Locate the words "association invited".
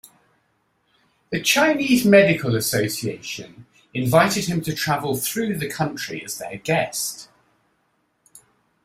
2.55-4.45